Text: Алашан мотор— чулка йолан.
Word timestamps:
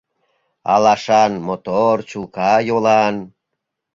Алашан 0.73 1.33
мотор— 1.47 1.97
чулка 2.09 2.51
йолан. 2.67 3.15